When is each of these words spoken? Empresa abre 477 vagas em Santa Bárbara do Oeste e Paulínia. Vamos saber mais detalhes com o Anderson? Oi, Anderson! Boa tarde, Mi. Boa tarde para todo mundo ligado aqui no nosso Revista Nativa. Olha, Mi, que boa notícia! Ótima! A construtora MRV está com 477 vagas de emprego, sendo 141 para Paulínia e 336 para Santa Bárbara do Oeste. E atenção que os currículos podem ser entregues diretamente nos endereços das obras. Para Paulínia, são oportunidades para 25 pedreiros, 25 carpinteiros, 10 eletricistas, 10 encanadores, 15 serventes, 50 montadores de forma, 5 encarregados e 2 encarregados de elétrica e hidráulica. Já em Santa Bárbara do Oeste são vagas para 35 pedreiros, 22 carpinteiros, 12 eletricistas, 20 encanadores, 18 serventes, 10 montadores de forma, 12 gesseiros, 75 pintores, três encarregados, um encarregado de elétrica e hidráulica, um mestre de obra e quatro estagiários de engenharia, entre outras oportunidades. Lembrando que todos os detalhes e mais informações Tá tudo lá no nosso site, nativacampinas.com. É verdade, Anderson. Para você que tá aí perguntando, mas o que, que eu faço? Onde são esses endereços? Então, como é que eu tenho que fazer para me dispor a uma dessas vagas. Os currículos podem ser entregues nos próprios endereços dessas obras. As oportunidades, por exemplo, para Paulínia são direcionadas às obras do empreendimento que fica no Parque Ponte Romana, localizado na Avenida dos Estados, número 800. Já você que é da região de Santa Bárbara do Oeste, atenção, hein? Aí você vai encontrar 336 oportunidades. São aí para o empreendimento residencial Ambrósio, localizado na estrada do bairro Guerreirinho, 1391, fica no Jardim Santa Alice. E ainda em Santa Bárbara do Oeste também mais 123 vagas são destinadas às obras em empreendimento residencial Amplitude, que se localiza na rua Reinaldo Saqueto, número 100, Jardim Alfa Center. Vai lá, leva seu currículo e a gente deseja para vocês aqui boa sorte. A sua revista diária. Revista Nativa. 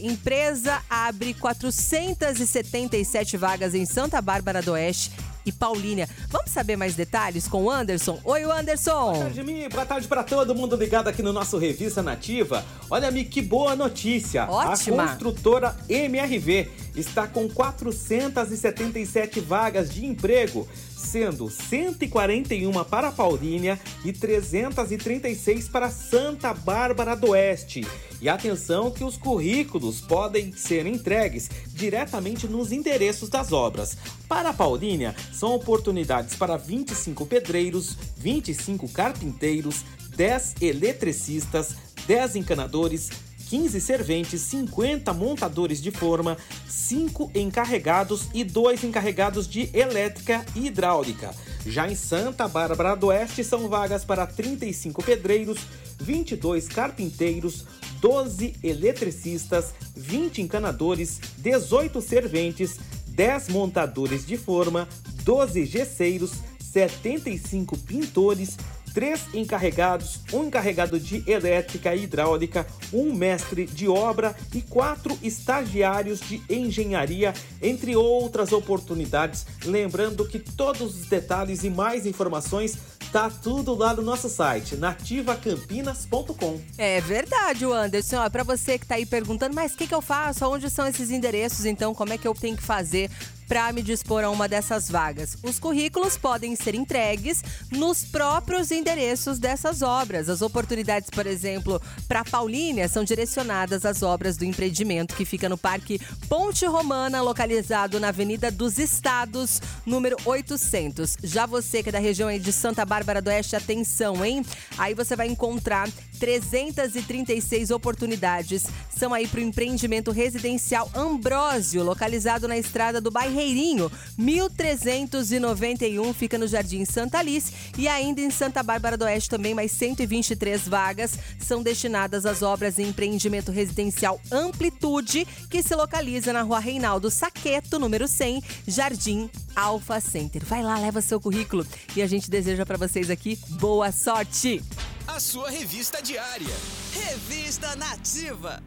Empresa 0.00 0.80
abre 0.88 1.34
477 1.34 3.36
vagas 3.36 3.74
em 3.74 3.84
Santa 3.84 4.22
Bárbara 4.22 4.62
do 4.62 4.74
Oeste 4.74 5.10
e 5.48 5.52
Paulínia. 5.52 6.08
Vamos 6.28 6.50
saber 6.50 6.76
mais 6.76 6.94
detalhes 6.94 7.48
com 7.48 7.64
o 7.64 7.70
Anderson? 7.70 8.20
Oi, 8.22 8.42
Anderson! 8.44 9.12
Boa 9.12 9.18
tarde, 9.24 9.42
Mi. 9.42 9.68
Boa 9.68 9.86
tarde 9.86 10.06
para 10.06 10.22
todo 10.22 10.54
mundo 10.54 10.76
ligado 10.76 11.08
aqui 11.08 11.22
no 11.22 11.32
nosso 11.32 11.56
Revista 11.56 12.02
Nativa. 12.02 12.64
Olha, 12.90 13.10
Mi, 13.10 13.24
que 13.24 13.40
boa 13.40 13.74
notícia! 13.74 14.46
Ótima! 14.48 15.04
A 15.04 15.08
construtora 15.08 15.76
MRV 15.88 16.68
está 16.94 17.26
com 17.26 17.48
477 17.48 19.40
vagas 19.40 19.90
de 19.90 20.04
emprego, 20.04 20.68
sendo 20.96 21.48
141 21.48 22.84
para 22.84 23.10
Paulínia 23.10 23.78
e 24.04 24.12
336 24.12 25.68
para 25.68 25.90
Santa 25.90 26.52
Bárbara 26.52 27.14
do 27.14 27.30
Oeste. 27.30 27.86
E 28.20 28.28
atenção 28.28 28.90
que 28.90 29.04
os 29.04 29.16
currículos 29.16 30.00
podem 30.00 30.52
ser 30.52 30.86
entregues 30.86 31.48
diretamente 31.68 32.48
nos 32.48 32.72
endereços 32.72 33.28
das 33.28 33.52
obras. 33.52 33.96
Para 34.28 34.52
Paulínia, 34.52 35.14
são 35.38 35.54
oportunidades 35.54 36.34
para 36.34 36.56
25 36.56 37.24
pedreiros, 37.24 37.96
25 38.16 38.88
carpinteiros, 38.88 39.84
10 40.16 40.56
eletricistas, 40.60 41.76
10 42.08 42.36
encanadores, 42.36 43.08
15 43.48 43.80
serventes, 43.80 44.40
50 44.40 45.12
montadores 45.12 45.80
de 45.80 45.92
forma, 45.92 46.36
5 46.68 47.30
encarregados 47.36 48.26
e 48.34 48.42
2 48.42 48.82
encarregados 48.82 49.46
de 49.46 49.70
elétrica 49.72 50.44
e 50.56 50.66
hidráulica. 50.66 51.30
Já 51.64 51.88
em 51.88 51.94
Santa 51.94 52.48
Bárbara 52.48 52.96
do 52.96 53.06
Oeste 53.06 53.44
são 53.44 53.68
vagas 53.68 54.04
para 54.04 54.26
35 54.26 55.04
pedreiros, 55.04 55.60
22 56.00 56.66
carpinteiros, 56.66 57.64
12 58.00 58.56
eletricistas, 58.60 59.72
20 59.94 60.42
encanadores, 60.42 61.20
18 61.38 62.00
serventes, 62.00 62.76
10 63.06 63.48
montadores 63.48 64.24
de 64.24 64.36
forma, 64.36 64.88
12 65.22 65.64
gesseiros, 65.66 66.32
75 66.60 67.76
pintores, 67.78 68.56
três 68.92 69.22
encarregados, 69.32 70.20
um 70.32 70.44
encarregado 70.44 70.98
de 70.98 71.22
elétrica 71.30 71.94
e 71.94 72.04
hidráulica, 72.04 72.66
um 72.92 73.14
mestre 73.14 73.66
de 73.66 73.88
obra 73.88 74.34
e 74.54 74.60
quatro 74.60 75.16
estagiários 75.22 76.20
de 76.20 76.42
engenharia, 76.48 77.32
entre 77.62 77.94
outras 77.94 78.52
oportunidades. 78.52 79.46
Lembrando 79.64 80.26
que 80.26 80.38
todos 80.38 80.96
os 80.96 81.06
detalhes 81.06 81.64
e 81.64 81.70
mais 81.70 82.06
informações 82.06 82.76
Tá 83.12 83.30
tudo 83.30 83.74
lá 83.74 83.94
no 83.94 84.02
nosso 84.02 84.28
site, 84.28 84.76
nativacampinas.com. 84.76 86.60
É 86.76 87.00
verdade, 87.00 87.64
Anderson. 87.64 88.28
Para 88.28 88.42
você 88.42 88.78
que 88.78 88.84
tá 88.84 88.96
aí 88.96 89.06
perguntando, 89.06 89.54
mas 89.54 89.72
o 89.72 89.78
que, 89.78 89.86
que 89.86 89.94
eu 89.94 90.02
faço? 90.02 90.44
Onde 90.46 90.68
são 90.68 90.86
esses 90.86 91.10
endereços? 91.10 91.64
Então, 91.64 91.94
como 91.94 92.12
é 92.12 92.18
que 92.18 92.28
eu 92.28 92.34
tenho 92.34 92.54
que 92.54 92.62
fazer 92.62 93.10
para 93.48 93.72
me 93.72 93.82
dispor 93.82 94.22
a 94.22 94.30
uma 94.30 94.46
dessas 94.46 94.90
vagas. 94.90 95.36
Os 95.42 95.58
currículos 95.58 96.18
podem 96.18 96.54
ser 96.54 96.74
entregues 96.74 97.42
nos 97.70 98.04
próprios 98.04 98.70
endereços 98.70 99.38
dessas 99.38 99.80
obras. 99.80 100.28
As 100.28 100.42
oportunidades, 100.42 101.08
por 101.08 101.26
exemplo, 101.26 101.80
para 102.06 102.24
Paulínia 102.24 102.88
são 102.88 103.02
direcionadas 103.02 103.86
às 103.86 104.02
obras 104.02 104.36
do 104.36 104.44
empreendimento 104.44 105.14
que 105.14 105.24
fica 105.24 105.48
no 105.48 105.56
Parque 105.56 105.98
Ponte 106.28 106.66
Romana, 106.66 107.22
localizado 107.22 107.98
na 107.98 108.08
Avenida 108.08 108.50
dos 108.50 108.78
Estados, 108.78 109.62
número 109.86 110.16
800. 110.26 111.16
Já 111.22 111.46
você 111.46 111.82
que 111.82 111.88
é 111.88 111.92
da 111.92 111.98
região 111.98 112.28
de 112.38 112.52
Santa 112.52 112.84
Bárbara 112.84 113.22
do 113.22 113.28
Oeste, 113.28 113.56
atenção, 113.56 114.24
hein? 114.24 114.44
Aí 114.76 114.92
você 114.92 115.16
vai 115.16 115.26
encontrar 115.26 115.88
336 116.20 117.70
oportunidades. 117.70 118.66
São 118.94 119.14
aí 119.14 119.26
para 119.26 119.40
o 119.40 119.42
empreendimento 119.42 120.10
residencial 120.10 120.90
Ambrósio, 120.94 121.82
localizado 121.82 122.46
na 122.46 122.58
estrada 122.58 123.00
do 123.00 123.10
bairro 123.10 123.37
Guerreirinho, 123.38 123.90
1391, 124.16 126.12
fica 126.12 126.36
no 126.36 126.48
Jardim 126.48 126.84
Santa 126.84 127.18
Alice. 127.18 127.52
E 127.78 127.86
ainda 127.86 128.20
em 128.20 128.30
Santa 128.32 128.64
Bárbara 128.64 128.96
do 128.96 129.04
Oeste 129.04 129.30
também 129.30 129.54
mais 129.54 129.70
123 129.70 130.66
vagas 130.66 131.16
são 131.38 131.62
destinadas 131.62 132.26
às 132.26 132.42
obras 132.42 132.80
em 132.80 132.88
empreendimento 132.88 133.52
residencial 133.52 134.20
Amplitude, 134.32 135.24
que 135.48 135.62
se 135.62 135.74
localiza 135.76 136.32
na 136.32 136.42
rua 136.42 136.58
Reinaldo 136.58 137.10
Saqueto, 137.10 137.78
número 137.78 138.08
100, 138.08 138.42
Jardim 138.66 139.30
Alfa 139.54 140.00
Center. 140.00 140.44
Vai 140.44 140.64
lá, 140.64 140.76
leva 140.76 141.00
seu 141.00 141.20
currículo 141.20 141.64
e 141.94 142.02
a 142.02 142.08
gente 142.08 142.28
deseja 142.28 142.66
para 142.66 142.76
vocês 142.76 143.08
aqui 143.08 143.38
boa 143.50 143.92
sorte. 143.92 144.60
A 145.06 145.20
sua 145.20 145.48
revista 145.48 146.02
diária. 146.02 146.54
Revista 146.92 147.76
Nativa. 147.76 148.60